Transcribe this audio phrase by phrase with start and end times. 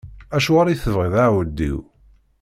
[0.35, 1.77] Acuɣer i tebɣiḍ aɛewdiw?